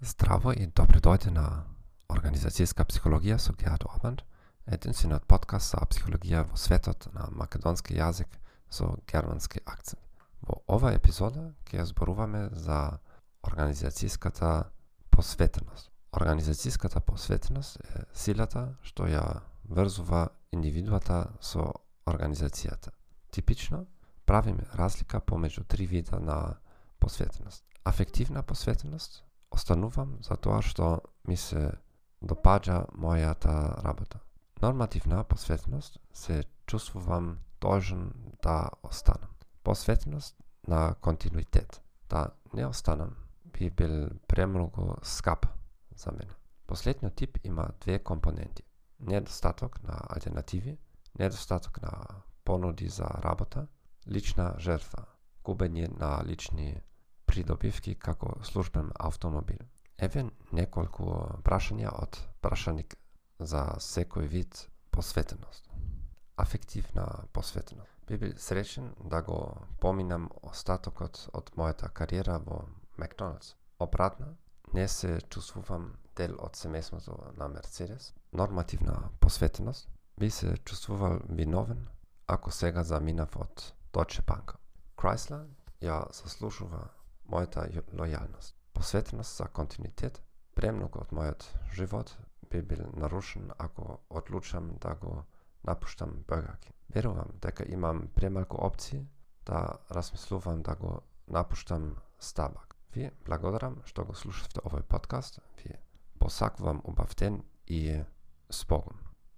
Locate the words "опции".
98.56-99.06